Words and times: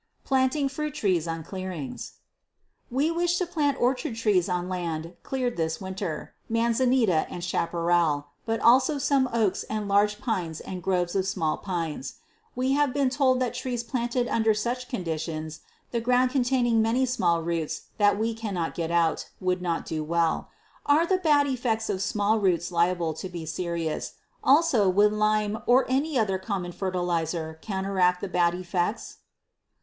Planting 0.23 0.67
Fruit 0.67 0.95
Trees 0.95 1.27
on 1.27 1.43
Clearings. 1.43 2.13
We 2.89 3.11
wish 3.11 3.37
to 3.37 3.45
plant 3.45 3.79
orchard 3.79 4.15
trees 4.15 4.49
on 4.49 4.67
land 4.67 5.13
cleared 5.21 5.57
this 5.57 5.79
winter: 5.79 6.33
manzanita 6.49 7.27
and 7.29 7.43
chaparral, 7.43 8.29
but 8.47 8.59
also 8.61 8.97
some 8.97 9.29
oaks 9.31 9.61
and 9.69 9.87
large 9.87 10.17
pines 10.19 10.59
and 10.59 10.81
groves 10.81 11.15
of 11.15 11.27
small 11.27 11.55
pines. 11.57 12.15
We 12.55 12.71
have 12.71 12.95
been 12.95 13.11
told 13.11 13.39
that 13.41 13.53
trees 13.53 13.83
planted 13.83 14.27
under 14.27 14.55
such 14.55 14.89
conditions, 14.89 15.59
the 15.91 16.01
ground 16.01 16.31
containing 16.31 16.77
the 16.77 16.81
many 16.81 17.05
small 17.05 17.43
roots 17.43 17.83
that 17.99 18.17
we 18.17 18.33
cannot 18.33 18.73
get 18.73 18.89
out, 18.89 19.29
would 19.39 19.61
not 19.61 19.85
do 19.85 20.03
well. 20.03 20.49
Are 20.87 21.05
the 21.05 21.17
bad 21.19 21.45
effects 21.45 21.91
of 21.91 21.97
the 21.97 22.01
small 22.01 22.39
roots 22.39 22.71
liable 22.71 23.13
to 23.13 23.29
be 23.29 23.45
serious; 23.45 24.13
also, 24.43 24.89
would 24.89 25.13
lime 25.13 25.59
or 25.67 25.85
any 25.87 26.17
other 26.17 26.39
common 26.39 26.71
fertilizer 26.71 27.59
counteract 27.61 28.19
the 28.19 28.27
bad 28.27 28.55
effects? 28.55 29.17